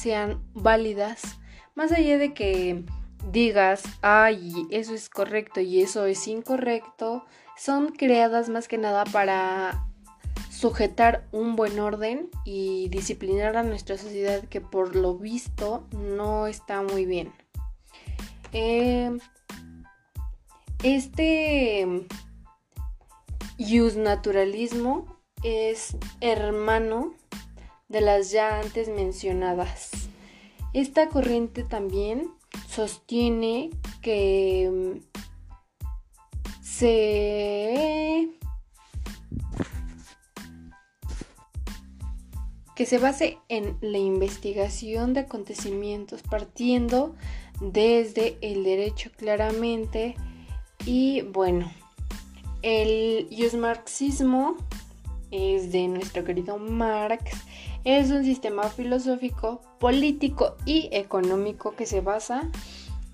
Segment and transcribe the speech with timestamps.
[0.00, 1.38] sean válidas,
[1.74, 2.84] más allá de que
[3.30, 7.24] digas, ay, eso es correcto y eso es incorrecto,
[7.56, 9.86] son creadas más que nada para
[10.50, 16.82] sujetar un buen orden y disciplinar a nuestra sociedad que por lo visto no está
[16.82, 17.32] muy bien.
[18.52, 19.16] Eh,
[20.82, 22.06] este
[23.96, 27.14] naturalismo es hermano
[27.90, 29.90] de las ya antes mencionadas.
[30.72, 32.30] Esta corriente también
[32.68, 38.30] sostiene que mm, se
[42.76, 47.14] que se base en la investigación de acontecimientos partiendo
[47.60, 50.14] desde el derecho claramente
[50.86, 51.70] y bueno,
[52.62, 54.56] el marxismo
[55.30, 57.32] es de nuestro querido Marx.
[57.84, 62.48] Es un sistema filosófico, político y económico que se basa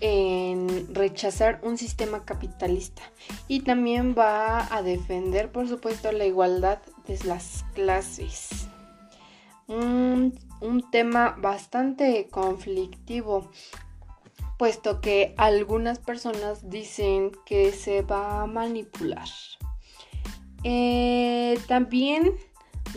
[0.00, 3.02] en rechazar un sistema capitalista
[3.48, 8.68] y también va a defender, por supuesto, la igualdad de las clases.
[9.66, 13.50] Un, un tema bastante conflictivo
[14.58, 19.28] puesto que algunas personas dicen que se va a manipular.
[20.64, 22.32] Eh, también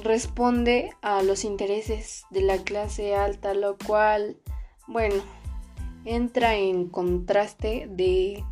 [0.03, 4.37] responde a los intereses de la clase alta, lo cual,
[4.87, 5.21] bueno,
[6.05, 8.43] entra en contraste de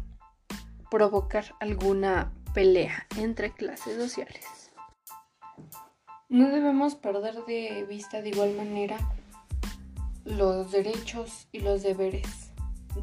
[0.91, 4.71] provocar alguna pelea entre clases sociales.
[6.27, 8.97] No debemos perder de vista de igual manera
[10.25, 12.51] los derechos y los deberes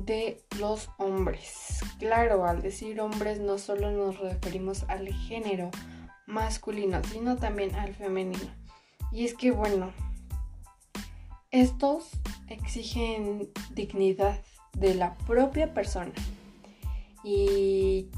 [0.04, 1.80] de los hombres.
[1.98, 5.70] Claro, al decir hombres no solo nos referimos al género
[6.26, 8.50] masculino, sino también al femenino.
[9.10, 9.92] Y es que, bueno,
[11.50, 12.10] estos
[12.48, 14.40] exigen dignidad
[14.72, 16.12] de la propia persona
[17.24, 18.08] y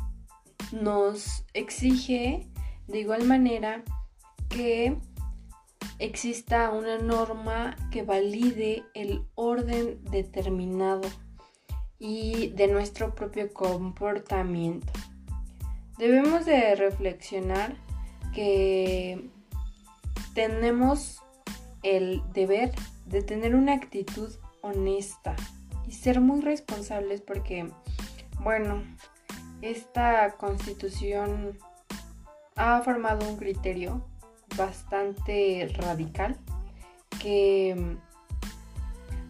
[0.72, 2.48] nos exige
[2.86, 3.82] de igual manera
[4.48, 4.96] que
[5.98, 11.08] exista una norma que valide el orden determinado
[11.98, 14.92] y de nuestro propio comportamiento.
[15.98, 17.76] Debemos de reflexionar
[18.34, 19.30] que
[20.34, 21.22] tenemos
[21.82, 22.72] el deber
[23.06, 24.30] de tener una actitud
[24.62, 25.36] honesta
[25.86, 27.70] y ser muy responsables porque,
[28.40, 28.82] bueno,
[29.62, 31.58] esta constitución
[32.56, 34.04] ha formado un criterio
[34.56, 36.38] bastante radical
[37.20, 37.96] que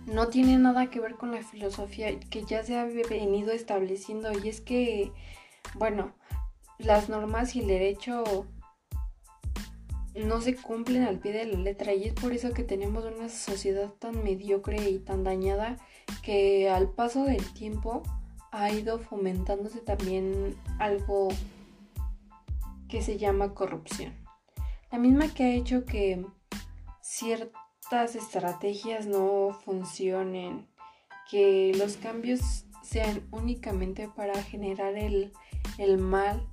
[0.07, 4.49] no tiene nada que ver con la filosofía que ya se ha venido estableciendo y
[4.49, 5.13] es que,
[5.75, 6.13] bueno,
[6.79, 8.47] las normas y el derecho
[10.15, 13.29] no se cumplen al pie de la letra y es por eso que tenemos una
[13.29, 15.77] sociedad tan mediocre y tan dañada
[16.23, 18.03] que al paso del tiempo
[18.53, 21.29] ha ido fomentándose también algo
[22.89, 24.15] que se llama corrupción.
[24.93, 26.25] La misma que ha hecho que
[27.01, 30.67] cierto estas estrategias no funcionen,
[31.31, 35.35] que los cambios sean únicamente para generar el,
[35.77, 36.49] el mal.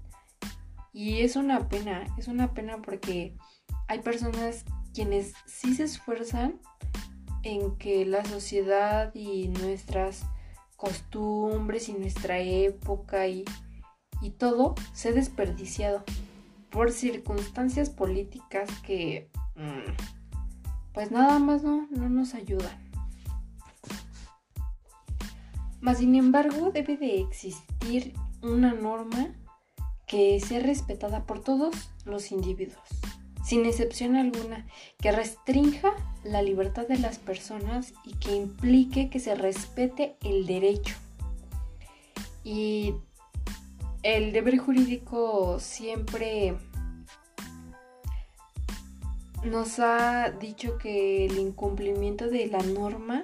[0.94, 3.36] Y es una pena, es una pena porque
[3.88, 6.60] hay personas quienes sí se esfuerzan
[7.44, 10.24] en que la sociedad y nuestras
[10.76, 13.46] costumbres y nuestra época y,
[14.22, 16.04] y todo se desperdiciado
[16.70, 19.30] por circunstancias políticas que...
[19.56, 19.92] Mm,
[20.94, 22.78] pues nada más no, no nos ayuda.
[25.80, 29.34] Mas sin embargo debe de existir una norma
[30.12, 31.74] que sea respetada por todos
[32.04, 32.84] los individuos,
[33.46, 34.68] sin excepción alguna,
[35.00, 35.94] que restrinja
[36.26, 40.96] la libertad de las personas y que implique que se respete el derecho.
[42.44, 42.94] Y
[44.04, 46.58] el deber jurídico siempre
[49.46, 53.24] nos ha dicho que el incumplimiento de la norma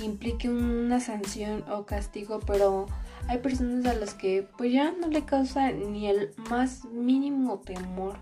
[0.00, 2.86] implique una sanción o castigo, pero
[3.28, 8.18] hay personas a las que pues ya no le causa ni el más mínimo temor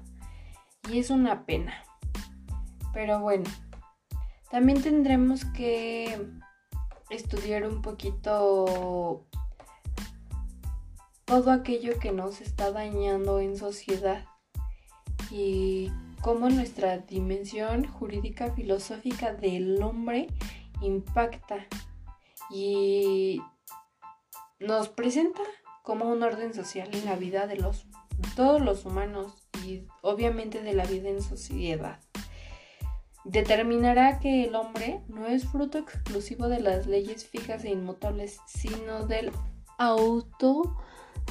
[0.91, 1.75] y es una pena.
[2.93, 3.49] Pero bueno,
[4.51, 6.29] también tendremos que
[7.11, 9.27] estudiar un poquito
[11.25, 14.25] todo aquello que nos está dañando en sociedad
[15.31, 15.91] y
[16.21, 20.29] cómo nuestra dimensión jurídica filosófica del hombre
[20.83, 21.67] impacta
[22.51, 23.41] y
[24.62, 25.43] nos presenta
[25.82, 27.87] como un orden social en la vida de los
[28.37, 31.99] todos los humanos y obviamente de la vida en sociedad.
[33.25, 39.06] determinará que el hombre no es fruto exclusivo de las leyes fijas e inmutables, sino
[39.06, 39.31] del
[39.79, 40.76] auto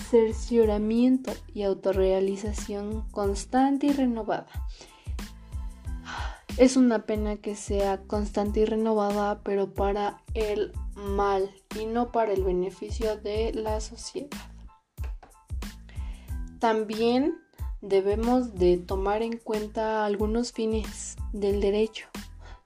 [0.10, 4.48] cercioramiento y autorrealización constante y renovada.
[6.58, 11.50] Es una pena que sea constante y renovada, pero para el mal
[11.80, 14.30] y no para el beneficio de la sociedad.
[16.60, 17.36] También
[17.82, 22.08] debemos de tomar en cuenta algunos fines del derecho,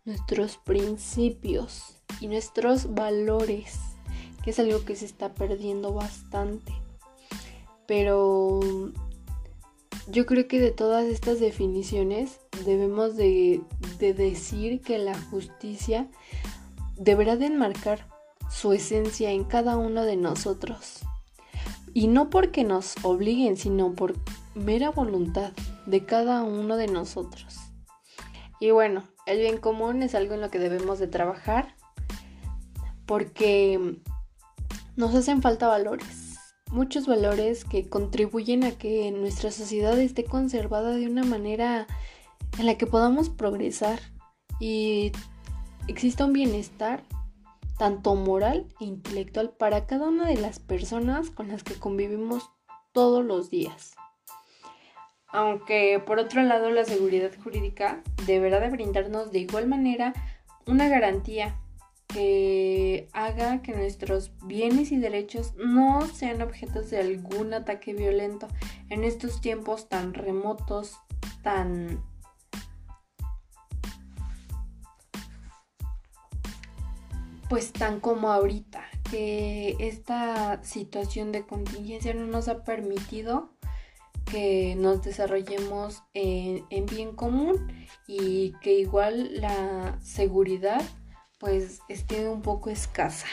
[0.03, 3.79] nuestros principios y nuestros valores,
[4.43, 6.73] que es algo que se está perdiendo bastante.
[7.87, 8.59] Pero
[10.07, 13.61] yo creo que de todas estas definiciones debemos de,
[13.99, 16.07] decir que la justicia
[16.97, 18.07] deberá de enmarcar
[18.49, 21.01] su esencia en cada uno de nosotros.
[21.93, 24.15] Y no porque nos obliguen, sino por
[24.53, 25.51] mera voluntad
[25.85, 27.57] de cada uno de nosotros.
[28.59, 31.75] Y bueno, el bien común es algo en lo que debemos de trabajar
[33.05, 33.99] porque
[34.95, 36.37] nos hacen falta valores,
[36.71, 41.87] muchos valores que contribuyen a que nuestra sociedad esté conservada de una manera
[42.57, 43.99] en la que podamos progresar
[44.59, 45.11] y
[45.87, 47.03] exista un bienestar
[47.77, 52.49] tanto moral e intelectual para cada una de las personas con las que convivimos
[52.93, 53.95] todos los días.
[55.27, 60.13] Aunque por otro lado la seguridad jurídica deberá de brindarnos de igual manera
[60.65, 61.59] una garantía
[62.07, 68.47] que haga que nuestros bienes y derechos no sean objetos de algún ataque violento
[68.89, 70.97] en estos tiempos tan remotos,
[71.43, 72.01] tan
[77.49, 83.55] pues tan como ahorita, que esta situación de contingencia no nos ha permitido
[84.25, 87.71] que nos desarrollemos en, bien común
[88.07, 90.81] y que igual la seguridad
[91.39, 93.27] pues esté un poco escasa.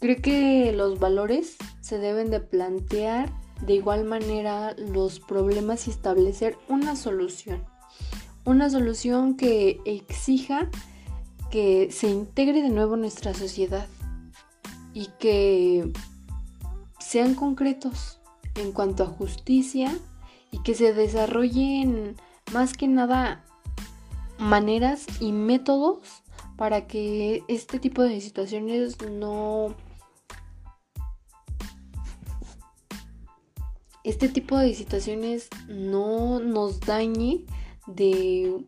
[0.00, 3.30] Creo que los valores se deben de plantear
[3.60, 7.64] de igual manera los problemas y establecer una solución.
[8.44, 10.70] Una solución que exija
[11.54, 13.86] que se integre de nuevo nuestra sociedad
[14.92, 15.92] y que
[16.98, 18.18] sean concretos
[18.56, 19.96] en cuanto a justicia
[20.50, 22.16] y que se desarrollen
[22.52, 23.44] más que nada
[24.36, 26.24] maneras y métodos
[26.56, 29.76] para que este tipo de situaciones no
[34.02, 37.44] este tipo de situaciones no nos dañe
[37.86, 38.66] de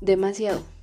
[0.00, 0.79] demasiado.